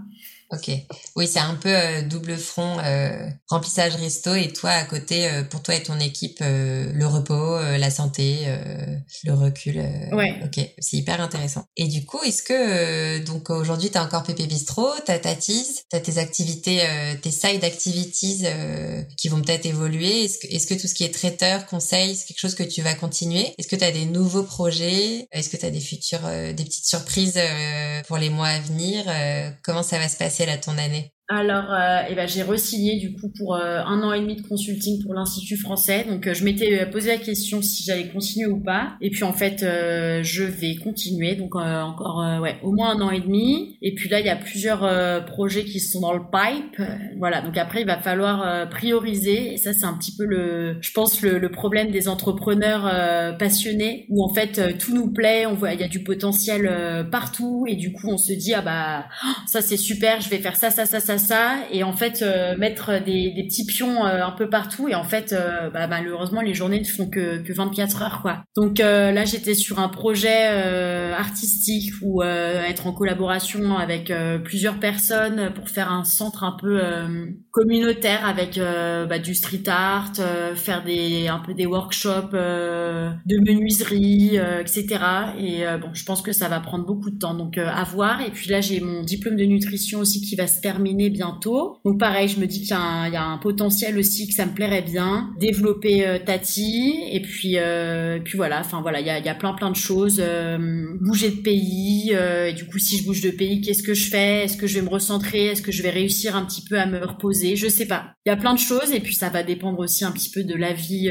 [0.52, 0.70] Ok.
[1.14, 5.44] Oui, c'est un peu euh, double front, euh, remplissage resto et toi à côté, euh,
[5.44, 8.46] pour toi et ton équipe, le repos, la santé,
[9.24, 9.78] le recul.
[10.12, 10.40] ouais.
[10.44, 11.64] Ok, c'est hyper intéressant.
[11.76, 15.82] Et du coup, est-ce que donc aujourd'hui tu as encore Pépé Bistro, t'as ta tease,
[15.88, 16.80] t'as tes activités,
[17.22, 18.44] tes side activities
[19.16, 20.24] qui vont peut-être évoluer.
[20.24, 22.82] Est-ce que, est-ce que tout ce qui est traiteur, conseil, c'est quelque chose que tu
[22.82, 23.54] vas continuer?
[23.58, 25.28] Est-ce que tu as des nouveaux projets?
[25.32, 27.38] Est-ce que tu as des futurs, des petites surprises
[28.06, 29.04] pour les mois à venir
[29.62, 30.39] Comment ça va se passer?
[30.48, 34.12] À ton année alors, euh, eh ben, j'ai resigné du coup pour euh, un an
[34.12, 36.04] et demi de consulting pour l'Institut français.
[36.08, 38.94] Donc, euh, je m'étais posé la question si j'allais continuer ou pas.
[39.00, 41.36] Et puis, en fait, je vais continuer.
[41.36, 43.78] Donc, encore, ouais, au moins un an et demi.
[43.80, 46.82] Et puis là, il y a plusieurs projets qui sont dans le pipe.
[47.18, 47.42] voilà.
[47.42, 49.52] Donc après, il va falloir prioriser.
[49.52, 54.06] Et ça, c'est un petit peu le, je pense, le, le problème des entrepreneurs passionnés
[54.08, 55.46] où en fait tout nous plaît.
[55.46, 57.66] On voit, il y a du potentiel partout.
[57.68, 59.06] Et du coup, on se dit ah bah
[59.46, 60.20] ça c'est super.
[60.20, 63.44] Je vais faire ça, ça, ça, ça ça et en fait euh, mettre des, des,
[63.44, 66.84] petits pions euh, un peu partout et en fait euh, bah, malheureusement les journées ne
[66.84, 68.42] font que, que 24 heures quoi.
[68.56, 70.46] Donc là j'étais sur un projet
[71.12, 74.12] artistique ou être en collaboration avec
[74.44, 76.80] plusieurs personnes pour faire un centre un peu
[77.50, 80.12] communautaire avec bah, du street art,
[80.54, 84.86] faire des un peu des workshops de menuiserie, etc.
[85.38, 88.30] Et bon je pense que ça va prendre beaucoup de temps donc à voir et
[88.30, 91.78] puis là j'ai mon diplôme de nutrition aussi qui va se terminer bientôt.
[91.84, 94.82] Donc pareil, je me dis qu'il y, a un potentiel aussi que ça me plairait
[94.82, 95.30] bien.
[95.38, 98.60] Développer euh, Tati et puis euh, puis voilà.
[98.60, 100.20] Enfin voilà, il y a, plein plein de choses.
[100.24, 102.12] Euh, bouger de pays.
[102.12, 104.44] et du coup, si je bouge de pays, qu'est-ce que je fais?
[104.44, 105.46] Est-ce que je vais me recentrer?
[105.46, 107.39] Est-ce que je vais réussir un petit peu à me reposer?
[107.56, 108.14] Je sais pas.
[108.24, 110.44] Il y a plein de choses et puis ça va dépendre aussi un petit peu
[110.44, 111.10] de la vie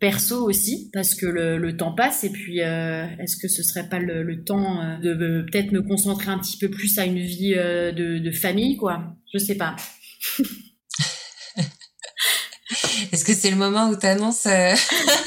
[0.00, 4.44] perso aussi parce que le, temps passe et puis est-ce que ce serait pas le,
[4.44, 8.76] temps de peut-être me concentrer un petit peu plus à une vie de, de famille
[8.76, 9.16] quoi?
[9.32, 9.76] Je sais pas.
[13.12, 14.74] Est-ce que c'est le moment où tu annonces euh,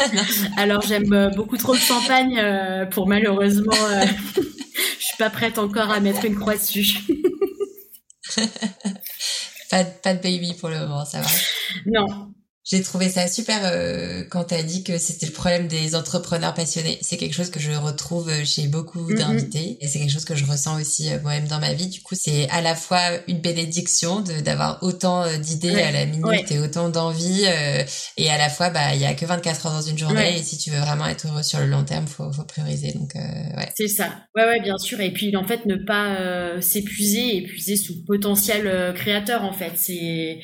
[0.57, 3.73] Alors j'aime euh, beaucoup trop le champagne euh, pour malheureusement,
[4.35, 6.99] je suis pas prête encore à mettre une croix dessus.
[9.69, 11.27] Pas, pas de baby pour le moment, ça va.
[11.85, 12.33] Non,
[12.69, 16.53] j'ai trouvé ça super euh, quand tu as dit que c'était le problème des entrepreneurs
[16.53, 16.97] passionnés.
[17.01, 20.43] C'est quelque chose que je retrouve chez beaucoup d'invités et c'est quelque chose que je
[20.45, 21.87] ressens aussi euh, moi-même dans ma vie.
[21.87, 22.99] Du coup, c'est à la fois
[23.29, 27.45] une bénédiction d'avoir autant euh, d'idées à la minute et autant d'envie
[28.17, 30.43] et à la fois bah il y a que 24 heures dans une journée et
[30.43, 32.91] si tu veux vraiment être heureux sur le long terme, faut faut prioriser.
[32.91, 33.69] Donc ouais.
[33.77, 34.09] C'est ça.
[34.35, 39.45] Ouais ouais, bien sûr et puis en fait ne pas s'épuiser, épuiser son potentiel créateur
[39.45, 39.71] en fait.
[39.75, 40.39] C'est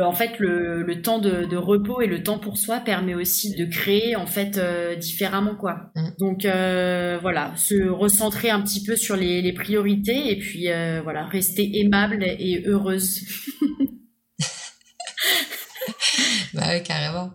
[0.00, 3.54] en fait le, le temps de, de repos et le temps pour soi permet aussi
[3.54, 5.90] de créer en fait euh, différemment quoi.
[5.94, 6.08] Mm.
[6.18, 11.00] Donc euh, voilà, se recentrer un petit peu sur les, les priorités et puis euh,
[11.02, 13.20] voilà, rester aimable et heureuse.
[16.54, 17.32] bah oui, carrément.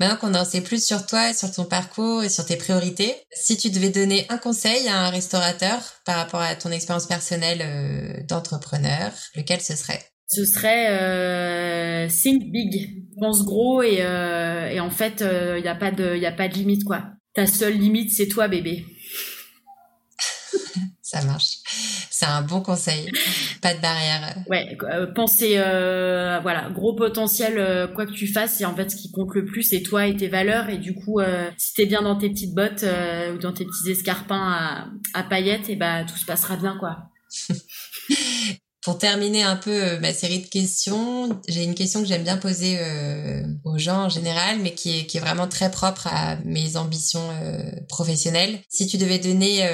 [0.00, 3.56] Maintenant qu'on en sait plus sur toi, sur ton parcours et sur tes priorités, si
[3.56, 9.12] tu devais donner un conseil à un restaurateur par rapport à ton expérience personnelle d'entrepreneur,
[9.36, 10.02] lequel ce serait?
[10.30, 15.68] Ce serait euh, think big, pense gros et, euh, et en fait il euh, n'y
[15.68, 17.04] a pas de il a pas de limite quoi.
[17.34, 18.86] Ta seule limite c'est toi bébé.
[21.02, 21.58] Ça marche.
[22.10, 23.10] C'est un bon conseil.
[23.62, 24.34] Pas de barrière.
[24.50, 28.96] Ouais, euh, penser euh, voilà, gros potentiel quoi que tu fasses et en fait ce
[28.96, 31.20] qui compte le plus c'est toi et tes valeurs et du coup
[31.56, 32.84] si t'es bien dans tes petites bottes
[33.34, 37.10] ou dans tes petits escarpins à, à paillettes et bah tout se passera bien quoi.
[38.82, 42.36] Pour terminer un peu euh, ma série de questions, j'ai une question que j'aime bien
[42.36, 47.28] poser euh, aux gens en général, mais qui est, vraiment très propre à mes ambitions
[47.42, 48.60] euh, professionnelles.
[48.68, 49.68] Si tu devais donner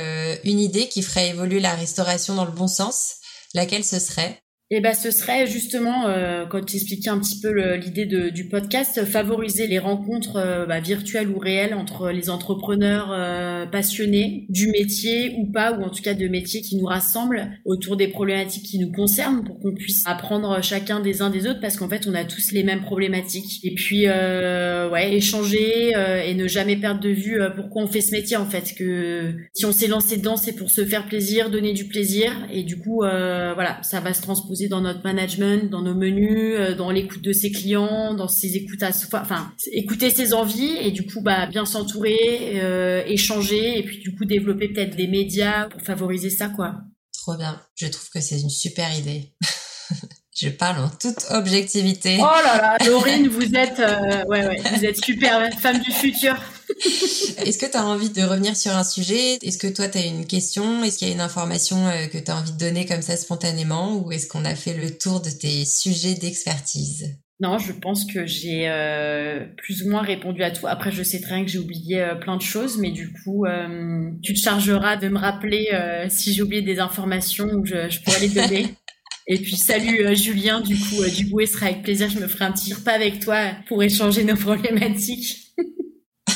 [0.44, 3.16] une idée qui ferait évoluer la restauration dans le bon sens,
[3.52, 4.43] laquelle ce serait?
[4.70, 9.04] Eh ben, ce serait justement, euh, quand tu expliquais un petit peu l'idée du podcast,
[9.04, 15.36] favoriser les rencontres euh, bah, virtuelles ou réelles entre les entrepreneurs euh, passionnés du métier
[15.38, 18.78] ou pas, ou en tout cas de métiers qui nous rassemblent autour des problématiques qui
[18.78, 22.14] nous concernent, pour qu'on puisse apprendre chacun des uns des autres, parce qu'en fait, on
[22.14, 23.60] a tous les mêmes problématiques.
[23.64, 28.36] Et puis, ouais, échanger et ne jamais perdre de vue pourquoi on fait ce métier,
[28.36, 28.74] en fait.
[28.76, 32.62] Que si on s'est lancé dedans, c'est pour se faire plaisir, donner du plaisir, et
[32.62, 36.74] du coup, voilà, ça va se transposer proposer dans notre management, dans nos menus, euh,
[36.74, 41.04] dans l'écoute de ses clients, dans ses écoutes à, enfin, écouter ses envies et du
[41.06, 45.80] coup, bah, bien s'entourer, euh, échanger et puis du coup développer peut-être des médias pour
[45.82, 46.76] favoriser ça, quoi.
[47.12, 47.60] Trop bien.
[47.74, 49.32] Je trouve que c'est une super idée.
[50.36, 52.16] Je parle en toute objectivité.
[52.18, 56.36] Oh là là, Laurine, vous êtes, euh, ouais, ouais, vous êtes super, femme du futur.
[57.46, 59.38] Est-ce que tu as envie de revenir sur un sujet?
[59.42, 60.82] Est-ce que toi, tu as une question?
[60.84, 63.16] Est-ce qu'il y a une information euh, que tu as envie de donner comme ça
[63.16, 63.96] spontanément?
[63.96, 67.16] Ou est-ce qu'on a fait le tour de tes sujets d'expertise?
[67.40, 70.66] Non, je pense que j'ai euh, plus ou moins répondu à tout.
[70.68, 73.44] Après, je sais très bien que j'ai oublié euh, plein de choses, mais du coup,
[73.44, 75.68] euh, tu te chargeras de me rappeler
[76.08, 78.68] si j'ai oublié des informations ou je, je pourrais les donner.
[79.26, 82.10] Et puis salut Julien, du coup, du coup, sera avec plaisir.
[82.10, 85.43] Je me ferai un petit repas avec toi pour échanger nos problématiques.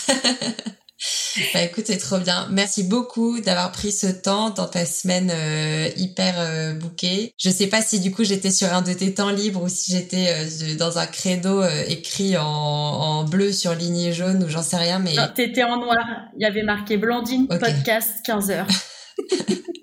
[1.55, 2.49] Bah écoute, c'est trop bien.
[2.51, 7.33] Merci beaucoup d'avoir pris ce temps dans ta semaine euh, hyper euh, bouquée.
[7.39, 9.93] Je sais pas si du coup j'étais sur un de tes temps libres ou si
[9.93, 14.63] j'étais euh, dans un credo euh, écrit en, en, bleu sur lignée jaune ou j'en
[14.63, 15.15] sais rien, mais...
[15.15, 16.05] Non, t'étais en noir.
[16.37, 18.67] Il y avait marqué Blandine Podcast 15 heures.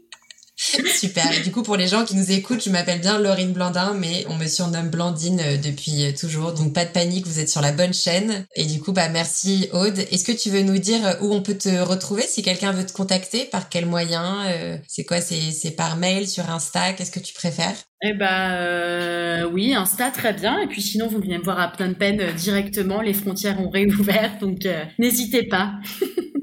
[0.96, 1.32] Super.
[1.32, 4.26] Et du coup, pour les gens qui nous écoutent, je m'appelle bien Laurine Blandin, mais
[4.30, 6.54] on me surnomme Blandine euh, depuis euh, toujours.
[6.54, 8.46] Donc pas de panique, vous êtes sur la bonne chaîne.
[8.56, 10.00] Et du coup, bah merci Aude.
[10.12, 12.86] Est-ce que tu veux nous dire euh, où on peut te retrouver si quelqu'un veut
[12.86, 13.46] te contacter?
[13.46, 14.44] Par quel moyen
[14.88, 15.22] C'est quoi?
[15.22, 16.94] C'est par mail, sur Insta?
[16.94, 17.76] Qu'est-ce que tu préfères?
[18.04, 20.60] Eh ben oui, Insta très bien.
[20.60, 23.02] Et puis sinon, vous venez me voir à plein de peine directement.
[23.02, 24.68] Les frontières ont réouvert, donc
[25.00, 25.74] n'hésitez pas.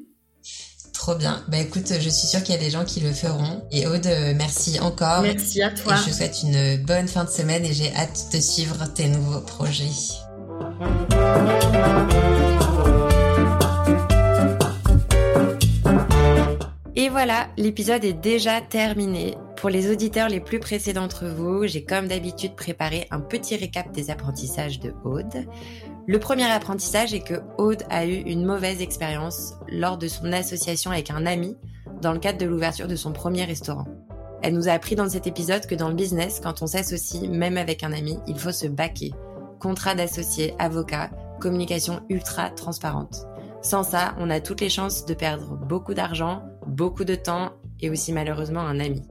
[1.03, 1.43] Trop bien.
[1.49, 3.67] Bah écoute, je suis sûre qu'il y a des gens qui le feront.
[3.73, 5.23] Et Aude, merci encore.
[5.23, 5.95] Merci à toi.
[5.95, 9.09] Et je te souhaite une bonne fin de semaine et j'ai hâte de suivre tes
[9.09, 9.91] nouveaux projets.
[16.95, 19.35] Et voilà, l'épisode est déjà terminé.
[19.63, 23.93] Pour les auditeurs les plus pressés d'entre vous, j'ai comme d'habitude préparé un petit récap
[23.93, 25.47] des apprentissages de Aude.
[26.05, 30.91] Le premier apprentissage est que Aude a eu une mauvaise expérience lors de son association
[30.91, 31.57] avec un ami
[32.01, 33.87] dans le cadre de l'ouverture de son premier restaurant.
[34.43, 37.57] Elle nous a appris dans cet épisode que dans le business, quand on s'associe, même
[37.57, 39.13] avec un ami, il faut se baquer.
[39.61, 41.11] Contrat d'associé, avocat,
[41.41, 43.29] communication ultra transparente.
[43.63, 47.91] Sans ça, on a toutes les chances de perdre beaucoup d'argent, beaucoup de temps et
[47.91, 49.03] aussi malheureusement un ami.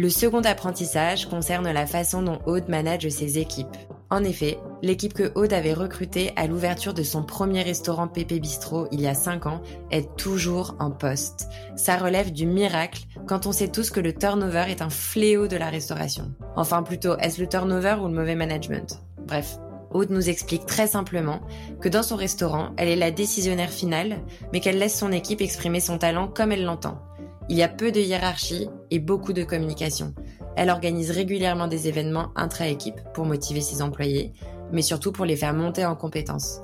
[0.00, 3.76] Le second apprentissage concerne la façon dont Aude manage ses équipes.
[4.08, 8.88] En effet, l'équipe que Aude avait recrutée à l'ouverture de son premier restaurant Pépé Bistrot
[8.92, 11.48] il y a 5 ans est toujours en poste.
[11.76, 15.58] Ça relève du miracle quand on sait tous que le turnover est un fléau de
[15.58, 16.32] la restauration.
[16.56, 19.02] Enfin plutôt, est-ce le turnover ou le mauvais management?
[19.26, 19.58] Bref,
[19.90, 21.40] Aude nous explique très simplement
[21.82, 24.20] que dans son restaurant, elle est la décisionnaire finale,
[24.54, 27.02] mais qu'elle laisse son équipe exprimer son talent comme elle l'entend.
[27.50, 30.14] Il y a peu de hiérarchie et beaucoup de communication.
[30.56, 34.32] Elle organise régulièrement des événements intra-équipe pour motiver ses employés,
[34.70, 36.60] mais surtout pour les faire monter en compétences.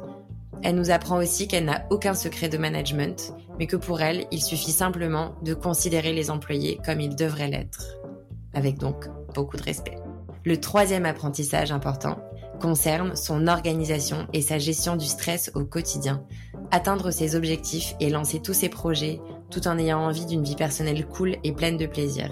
[0.63, 4.41] Elle nous apprend aussi qu'elle n'a aucun secret de management, mais que pour elle, il
[4.41, 7.97] suffit simplement de considérer les employés comme ils devraient l'être.
[8.55, 9.99] Avec donc beaucoup de respect.
[10.45, 12.21] Le troisième apprentissage important
[12.61, 16.23] concerne son organisation et sa gestion du stress au quotidien.
[16.71, 19.21] Atteindre ses objectifs et lancer tous ses projets
[19.57, 22.29] tout en ayant envie d'une vie personnelle cool et pleine de plaisir.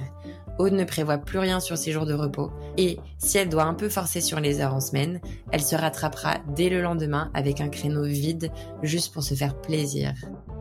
[0.59, 3.73] Aude ne prévoit plus rien sur ses jours de repos et, si elle doit un
[3.73, 5.21] peu forcer sur les heures en semaine,
[5.51, 8.53] elle se rattrapera dès le lendemain avec un créneau vide
[8.83, 10.13] juste pour se faire plaisir.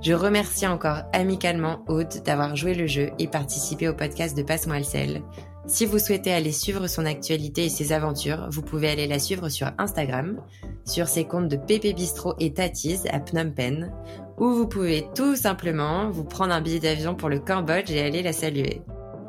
[0.02, 4.78] Je remercie encore amicalement Aude d'avoir joué le jeu et participé au podcast de Passe-moi
[4.78, 5.22] le sel.
[5.66, 9.48] Si vous souhaitez aller suivre son actualité et ses aventures, vous pouvez aller la suivre
[9.48, 10.42] sur Instagram,
[10.84, 13.90] sur ses comptes de Pépé Bistro et Tatis à Phnom Penh,
[14.38, 18.22] ou vous pouvez tout simplement vous prendre un billet d'avion pour le Cambodge et aller
[18.22, 18.82] la saluer.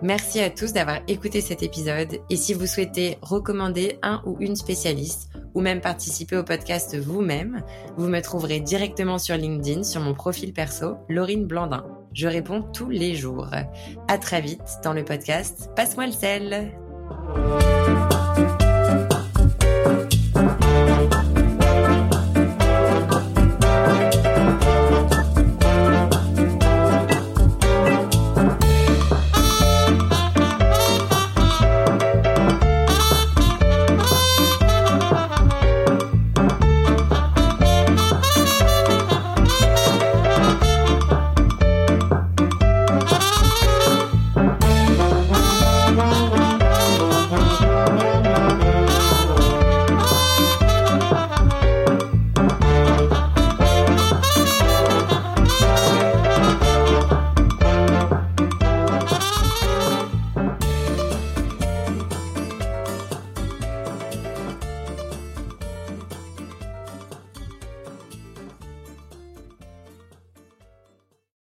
[0.03, 4.57] Merci à tous d'avoir écouté cet épisode et si vous souhaitez recommander un ou une
[4.57, 7.63] spécialiste ou même participer au podcast vous-même,
[7.97, 11.87] vous me trouverez directement sur LinkedIn sur mon profil perso, Laurine Blandin.
[12.15, 13.51] Je réponds tous les jours.
[14.07, 16.73] À très vite dans le podcast Passe-moi le sel.